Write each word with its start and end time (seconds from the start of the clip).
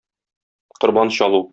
Корбан 0.79 1.07
чалу. 1.15 1.41